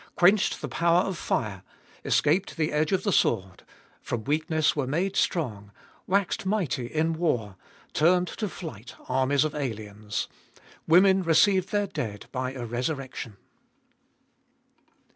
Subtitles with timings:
[0.15, 1.61] Quenched the power of fire,
[2.03, 3.61] escaped the edge of the sword
[4.01, 5.71] from weak ness were made strong,
[6.07, 7.55] waxed mighty in war,
[7.93, 10.63] turned to flight armies of aliens: 35.
[10.87, 13.37] Women received their dead by a resurrection.